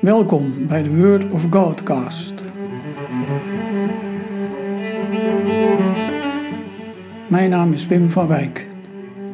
Welkom 0.00 0.66
bij 0.66 0.82
de 0.82 0.96
Word 0.96 1.30
of 1.30 1.46
Godcast. 1.50 2.34
Mijn 7.26 7.50
naam 7.50 7.72
is 7.72 7.86
Wim 7.86 8.10
van 8.10 8.26
Wijk. 8.26 8.66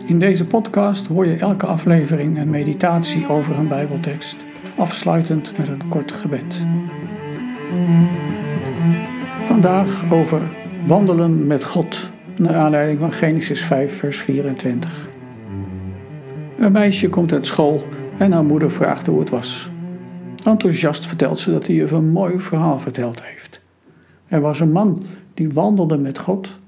In 0.06 0.18
deze 0.18 0.46
podcast 0.46 1.06
hoor 1.06 1.26
je 1.26 1.36
elke 1.36 1.66
aflevering 1.66 2.38
een 2.38 2.50
meditatie 2.50 3.28
over 3.28 3.58
een 3.58 3.68
Bijbeltekst, 3.68 4.36
afsluitend 4.76 5.58
met 5.58 5.68
een 5.68 5.88
kort 5.88 6.12
gebed. 6.12 6.64
Vandaag 9.40 10.04
over 10.12 10.40
wandelen 10.86 11.46
met 11.46 11.64
God, 11.64 12.10
naar 12.36 12.54
aanleiding 12.54 12.98
van 12.98 13.12
Genesis 13.12 13.64
5, 13.64 13.98
vers 13.98 14.18
24. 14.18 15.08
Een 16.58 16.72
meisje 16.72 17.08
komt 17.08 17.32
uit 17.32 17.46
school 17.46 17.82
en 18.18 18.32
haar 18.32 18.44
moeder 18.44 18.70
vraagt 18.70 19.06
hoe 19.06 19.20
het 19.20 19.30
was. 19.30 19.72
Enthousiast 20.44 21.06
vertelt 21.06 21.38
ze 21.38 21.50
dat 21.50 21.66
hij 21.66 21.76
juf 21.76 21.90
een 21.90 22.08
mooi 22.08 22.38
verhaal 22.38 22.78
verteld 22.78 23.22
heeft. 23.22 23.60
Er 24.26 24.40
was 24.40 24.60
een 24.60 24.72
man 24.72 25.02
die 25.34 25.52
wandelde 25.52 25.96
met 25.96 26.18
God. 26.18 26.58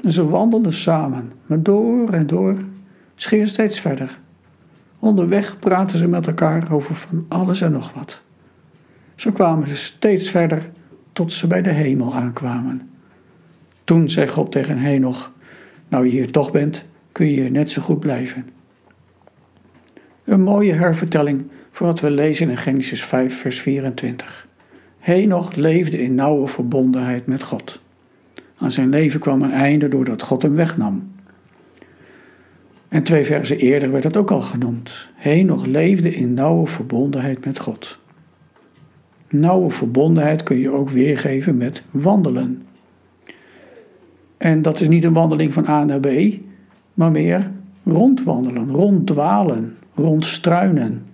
En 0.00 0.12
ze 0.12 0.28
wandelden 0.28 0.72
samen, 0.72 1.32
maar 1.46 1.62
door 1.62 2.08
en 2.08 2.26
door. 2.26 2.56
Ze 3.14 3.28
gingen 3.28 3.48
steeds 3.48 3.80
verder. 3.80 4.18
Onderweg 4.98 5.58
praten 5.58 5.98
ze 5.98 6.08
met 6.08 6.26
elkaar 6.26 6.72
over 6.72 6.94
van 6.94 7.24
alles 7.28 7.60
en 7.60 7.72
nog 7.72 7.92
wat. 7.92 8.22
Zo 9.14 9.30
kwamen 9.32 9.68
ze 9.68 9.76
steeds 9.76 10.30
verder 10.30 10.70
tot 11.12 11.32
ze 11.32 11.46
bij 11.46 11.62
de 11.62 11.70
hemel 11.70 12.14
aankwamen. 12.14 12.90
Toen 13.84 14.08
zei 14.08 14.28
God 14.28 14.52
tegen 14.52 14.78
Henoch: 14.78 15.32
Nou 15.88 16.04
je 16.04 16.10
hier 16.10 16.30
toch 16.30 16.50
bent, 16.50 16.84
kun 17.12 17.26
je 17.26 17.32
hier 17.32 17.50
net 17.50 17.70
zo 17.70 17.82
goed 17.82 18.00
blijven. 18.00 18.48
Een 20.24 20.42
mooie 20.42 20.72
hervertelling 20.72 21.50
van 21.70 21.86
wat 21.86 22.00
we 22.00 22.10
lezen 22.10 22.50
in 22.50 22.56
Genesis 22.56 23.04
5, 23.04 23.40
vers 23.40 23.60
24. 23.60 24.46
Henoch 24.98 25.54
leefde 25.54 26.02
in 26.02 26.14
nauwe 26.14 26.46
verbondenheid 26.46 27.26
met 27.26 27.42
God. 27.42 27.80
Aan 28.56 28.72
zijn 28.72 28.88
leven 28.88 29.20
kwam 29.20 29.42
een 29.42 29.50
einde 29.50 29.88
doordat 29.88 30.22
God 30.22 30.42
hem 30.42 30.54
wegnam. 30.54 31.10
En 32.88 33.02
twee 33.02 33.24
versen 33.24 33.56
eerder 33.56 33.90
werd 33.90 34.04
het 34.04 34.16
ook 34.16 34.30
al 34.30 34.40
genoemd. 34.40 35.08
Henoch 35.14 35.66
leefde 35.66 36.14
in 36.14 36.34
nauwe 36.34 36.66
verbondenheid 36.66 37.44
met 37.44 37.58
God. 37.58 37.98
Nauwe 39.28 39.70
verbondenheid 39.70 40.42
kun 40.42 40.58
je 40.58 40.70
ook 40.70 40.90
weergeven 40.90 41.56
met 41.56 41.82
wandelen. 41.90 42.66
En 44.36 44.62
dat 44.62 44.80
is 44.80 44.88
niet 44.88 45.04
een 45.04 45.12
wandeling 45.12 45.52
van 45.52 45.68
A 45.68 45.84
naar 45.84 46.00
B, 46.00 46.08
maar 46.94 47.10
meer 47.10 47.50
rondwandelen, 47.84 48.70
ronddwalen, 48.70 49.76
rondstruinen. 50.02 51.06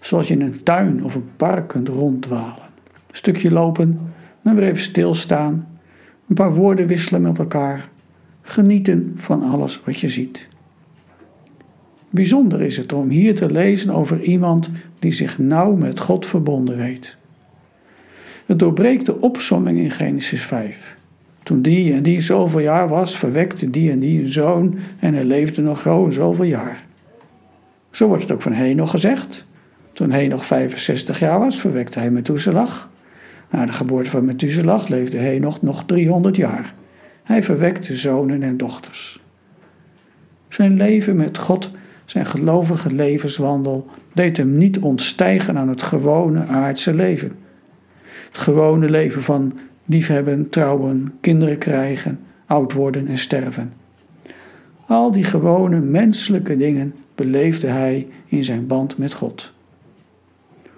Zoals 0.00 0.28
je 0.28 0.34
in 0.34 0.40
een 0.40 0.62
tuin 0.62 1.04
of 1.04 1.14
een 1.14 1.28
park 1.36 1.68
kunt 1.68 1.88
ronddwalen. 1.88 2.64
Een 3.10 3.16
stukje 3.16 3.50
lopen, 3.50 4.00
dan 4.42 4.54
weer 4.54 4.64
even 4.64 4.82
stilstaan, 4.82 5.68
een 6.28 6.34
paar 6.34 6.54
woorden 6.54 6.86
wisselen 6.86 7.22
met 7.22 7.38
elkaar, 7.38 7.88
genieten 8.42 9.12
van 9.16 9.42
alles 9.42 9.80
wat 9.84 10.00
je 10.00 10.08
ziet. 10.08 10.48
Bijzonder 12.10 12.62
is 12.62 12.76
het 12.76 12.92
om 12.92 13.08
hier 13.08 13.34
te 13.34 13.50
lezen 13.50 13.94
over 13.94 14.20
iemand 14.20 14.70
die 14.98 15.12
zich 15.12 15.38
nauw 15.38 15.74
met 15.74 16.00
God 16.00 16.26
verbonden 16.26 16.76
weet. 16.76 17.16
Het 18.46 18.58
doorbreekt 18.58 19.06
de 19.06 19.20
opsomming 19.20 19.78
in 19.78 19.90
Genesis 19.90 20.42
5. 20.42 20.96
Toen 21.42 21.62
die 21.62 21.92
en 21.92 22.02
die 22.02 22.20
zoveel 22.20 22.60
jaar 22.60 22.88
was, 22.88 23.18
verwekte 23.18 23.70
die 23.70 23.90
en 23.90 23.98
die 23.98 24.20
een 24.20 24.28
zoon 24.28 24.78
en 24.98 25.14
hij 25.14 25.24
leefde 25.24 25.62
nog 25.62 25.80
zo 25.80 26.04
en 26.04 26.12
zoveel 26.12 26.44
jaar. 26.44 26.84
Zo 27.94 28.06
wordt 28.06 28.22
het 28.22 28.32
ook 28.32 28.42
van 28.42 28.52
Henoch 28.52 28.90
gezegd. 28.90 29.46
Toen 29.92 30.10
Henoch 30.10 30.44
65 30.46 31.18
jaar 31.18 31.38
was, 31.38 31.60
verwekte 31.60 31.98
hij 31.98 32.10
Methuselah. 32.10 32.70
Na 33.50 33.66
de 33.66 33.72
geboorte 33.72 34.10
van 34.10 34.24
Methuselah 34.24 34.88
leefde 34.88 35.18
Henoch 35.18 35.62
nog 35.62 35.84
300 35.84 36.36
jaar. 36.36 36.74
Hij 37.22 37.42
verwekte 37.42 37.94
zonen 37.94 38.42
en 38.42 38.56
dochters. 38.56 39.20
Zijn 40.48 40.76
leven 40.76 41.16
met 41.16 41.38
God, 41.38 41.70
zijn 42.04 42.26
gelovige 42.26 42.94
levenswandel, 42.94 43.86
deed 44.12 44.36
hem 44.36 44.58
niet 44.58 44.78
ontstijgen 44.78 45.58
aan 45.58 45.68
het 45.68 45.82
gewone 45.82 46.46
aardse 46.46 46.94
leven. 46.94 47.32
Het 48.28 48.38
gewone 48.38 48.88
leven 48.88 49.22
van 49.22 49.52
liefhebben, 49.84 50.50
trouwen, 50.50 51.12
kinderen 51.20 51.58
krijgen, 51.58 52.20
oud 52.46 52.72
worden 52.72 53.06
en 53.06 53.18
sterven. 53.18 53.72
Al 54.86 55.12
die 55.12 55.24
gewone 55.24 55.80
menselijke 55.80 56.56
dingen 56.56 56.94
beleefde 57.14 57.66
hij 57.66 58.08
in 58.26 58.44
zijn 58.44 58.66
band 58.66 58.98
met 58.98 59.14
God. 59.14 59.52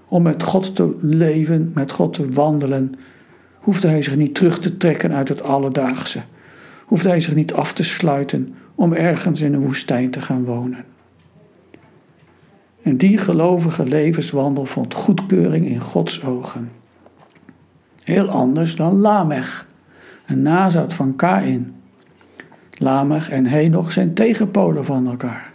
Om 0.08 0.22
met 0.22 0.42
God 0.42 0.76
te 0.76 0.96
leven, 1.00 1.70
met 1.74 1.92
God 1.92 2.12
te 2.12 2.32
wandelen, 2.32 2.94
hoefde 3.54 3.88
hij 3.88 4.02
zich 4.02 4.16
niet 4.16 4.34
terug 4.34 4.58
te 4.58 4.76
trekken 4.76 5.12
uit 5.12 5.28
het 5.28 5.42
alledaagse. 5.42 6.20
Hoefde 6.84 7.08
hij 7.08 7.20
zich 7.20 7.34
niet 7.34 7.52
af 7.52 7.72
te 7.72 7.82
sluiten 7.82 8.54
om 8.74 8.92
ergens 8.92 9.40
in 9.40 9.54
een 9.54 9.60
woestijn 9.60 10.10
te 10.10 10.20
gaan 10.20 10.44
wonen. 10.44 10.84
En 12.82 12.96
die 12.96 13.18
gelovige 13.18 13.84
levenswandel 13.84 14.64
vond 14.64 14.94
goedkeuring 14.94 15.66
in 15.66 15.80
Gods 15.80 16.24
ogen. 16.24 16.70
Heel 18.02 18.28
anders 18.28 18.76
dan 18.76 18.96
Lamech, 18.96 19.66
een 20.26 20.42
nazaat 20.42 20.94
van 20.94 21.16
Kain. 21.16 21.74
Lamech 22.72 23.30
en 23.30 23.46
Henoch 23.46 23.92
zijn 23.92 24.14
tegenpolen 24.14 24.84
van 24.84 25.06
elkaar. 25.06 25.52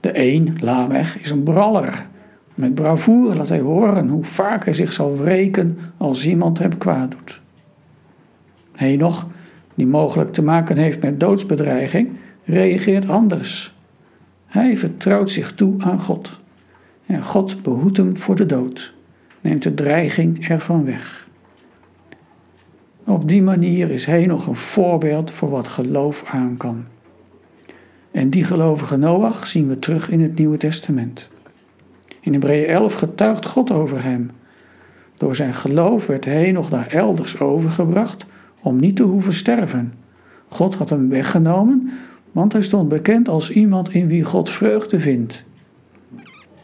De 0.00 0.10
een, 0.18 0.56
Lamech, 0.60 1.20
is 1.20 1.30
een 1.30 1.42
braller. 1.42 2.06
Met 2.54 2.74
bravoure 2.74 3.36
laat 3.36 3.48
hij 3.48 3.60
horen 3.60 4.08
hoe 4.08 4.24
vaak 4.24 4.64
hij 4.64 4.74
zich 4.74 4.92
zal 4.92 5.16
wreken 5.16 5.78
als 5.96 6.26
iemand 6.26 6.58
hem 6.58 6.78
kwaad 6.78 7.10
doet. 7.10 7.40
Henoch, 8.72 9.26
die 9.74 9.86
mogelijk 9.86 10.32
te 10.32 10.42
maken 10.42 10.76
heeft 10.76 11.02
met 11.02 11.20
doodsbedreiging, 11.20 12.10
reageert 12.44 13.08
anders. 13.08 13.74
Hij 14.46 14.76
vertrouwt 14.76 15.30
zich 15.30 15.54
toe 15.54 15.74
aan 15.78 16.00
God. 16.00 16.40
En 17.06 17.22
God 17.22 17.62
behoedt 17.62 17.96
hem 17.96 18.16
voor 18.16 18.36
de 18.36 18.46
dood, 18.46 18.94
neemt 19.40 19.62
de 19.62 19.74
dreiging 19.74 20.48
ervan 20.48 20.84
weg. 20.84 21.28
Op 23.04 23.28
die 23.28 23.42
manier 23.42 23.90
is 23.90 24.06
Henoch 24.06 24.46
een 24.46 24.56
voorbeeld 24.56 25.30
voor 25.30 25.50
wat 25.50 25.68
geloof 25.68 26.24
aan 26.30 26.56
kan. 26.56 26.84
En 28.14 28.30
die 28.30 28.44
gelovige 28.44 28.96
Noach 28.96 29.46
zien 29.46 29.68
we 29.68 29.78
terug 29.78 30.10
in 30.10 30.20
het 30.20 30.38
Nieuwe 30.38 30.56
Testament. 30.56 31.28
In 32.20 32.32
Hebreeën 32.32 32.66
11 32.66 32.94
getuigt 32.94 33.46
God 33.46 33.70
over 33.70 34.02
hem. 34.02 34.30
Door 35.16 35.36
zijn 35.36 35.54
geloof 35.54 36.06
werd 36.06 36.24
hij 36.24 36.52
nog 36.52 36.70
naar 36.70 36.86
elders 36.86 37.40
overgebracht 37.40 38.26
om 38.60 38.76
niet 38.76 38.96
te 38.96 39.02
hoeven 39.02 39.32
sterven. 39.32 39.92
God 40.48 40.74
had 40.74 40.90
hem 40.90 41.08
weggenomen, 41.08 41.90
want 42.32 42.52
hij 42.52 42.62
stond 42.62 42.88
bekend 42.88 43.28
als 43.28 43.50
iemand 43.50 43.90
in 43.90 44.06
wie 44.06 44.24
God 44.24 44.50
vreugde 44.50 45.00
vindt. 45.00 45.44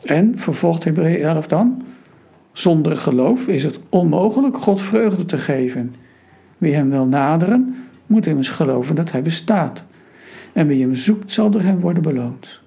En, 0.02 0.38
vervolgt 0.38 0.84
Hebreeën 0.84 1.22
11 1.22 1.46
dan, 1.46 1.82
zonder 2.52 2.96
geloof 2.96 3.48
is 3.48 3.64
het 3.64 3.78
onmogelijk 3.88 4.56
God 4.56 4.80
vreugde 4.80 5.24
te 5.24 5.38
geven. 5.38 5.94
Wie 6.58 6.74
hem 6.74 6.90
wil 6.90 7.06
naderen, 7.06 7.76
moet 8.06 8.26
immers 8.26 8.50
geloven 8.50 8.94
dat 8.94 9.12
hij 9.12 9.22
bestaat 9.22 9.84
en 10.52 10.66
wie 10.66 10.82
hem 10.82 10.94
zoekt 10.94 11.32
zal 11.32 11.50
door 11.50 11.60
hem 11.60 11.80
worden 11.80 12.02
beloond. 12.02 12.60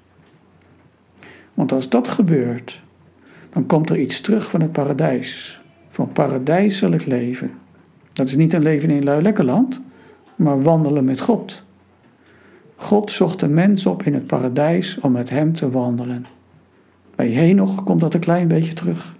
Want 1.53 1.71
als 1.71 1.89
dat 1.89 2.07
gebeurt, 2.07 2.81
dan 3.49 3.65
komt 3.65 3.89
er 3.89 3.99
iets 3.99 4.21
terug 4.21 4.49
van 4.49 4.61
het 4.61 4.71
paradijs, 4.71 5.61
van 5.89 6.11
paradijselijk 6.11 7.05
leven. 7.05 7.51
Dat 8.13 8.27
is 8.27 8.35
niet 8.35 8.53
een 8.53 8.61
leven 8.61 8.89
in 8.89 9.03
lui 9.03 9.43
land, 9.43 9.81
maar 10.35 10.61
wandelen 10.61 11.03
met 11.03 11.21
God. 11.21 11.63
God 12.75 13.11
zocht 13.11 13.39
de 13.39 13.47
mens 13.47 13.85
op 13.85 14.03
in 14.03 14.13
het 14.13 14.27
paradijs 14.27 14.99
om 14.99 15.11
met 15.11 15.29
hem 15.29 15.53
te 15.53 15.69
wandelen. 15.69 16.25
Bij 17.15 17.27
Henoch 17.27 17.83
komt 17.83 18.01
dat 18.01 18.13
een 18.13 18.19
klein 18.19 18.47
beetje 18.47 18.73
terug. 18.73 19.15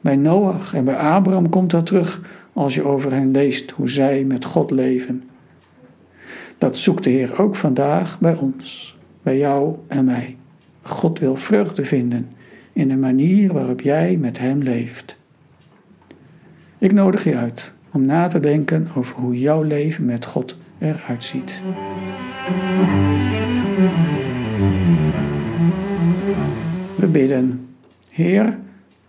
Bij 0.00 0.16
Noach 0.16 0.74
en 0.74 0.84
bij 0.84 0.96
Abraham 0.96 1.48
komt 1.48 1.70
dat 1.70 1.86
terug 1.86 2.20
als 2.52 2.74
je 2.74 2.84
over 2.84 3.12
hen 3.12 3.30
leest 3.30 3.70
hoe 3.70 3.88
zij 3.88 4.24
met 4.24 4.44
God 4.44 4.70
leven. 4.70 5.22
Dat 6.58 6.76
zoekt 6.76 7.04
de 7.04 7.10
Heer 7.10 7.40
ook 7.40 7.56
vandaag 7.56 8.20
bij 8.20 8.34
ons, 8.34 8.96
bij 9.22 9.38
jou 9.38 9.76
en 9.86 10.04
mij. 10.04 10.36
God 10.82 11.18
wil 11.18 11.36
vreugde 11.36 11.84
vinden 11.84 12.28
in 12.72 12.88
de 12.88 12.96
manier 12.96 13.52
waarop 13.52 13.80
jij 13.80 14.16
met 14.16 14.38
Hem 14.38 14.62
leeft. 14.62 15.16
Ik 16.78 16.92
nodig 16.92 17.24
je 17.24 17.36
uit 17.36 17.72
om 17.92 18.06
na 18.06 18.28
te 18.28 18.40
denken 18.40 18.88
over 18.94 19.16
hoe 19.16 19.38
jouw 19.38 19.62
leven 19.62 20.04
met 20.04 20.24
God 20.24 20.56
eruit 20.78 21.24
ziet. 21.24 21.62
We 26.96 27.06
bidden, 27.06 27.68
Heer, 28.10 28.58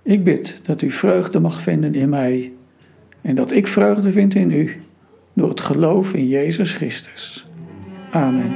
ik 0.01 0.23
bid 0.23 0.59
dat 0.63 0.81
u 0.81 0.91
vreugde 0.91 1.39
mag 1.39 1.61
vinden 1.61 1.93
in 1.93 2.09
mij 2.09 2.51
en 3.21 3.35
dat 3.35 3.51
ik 3.51 3.67
vreugde 3.67 4.11
vind 4.11 4.35
in 4.35 4.51
u 4.51 4.81
door 5.33 5.49
het 5.49 5.61
geloof 5.61 6.13
in 6.13 6.27
Jezus 6.27 6.73
Christus. 6.73 7.47
Amen. 8.11 8.51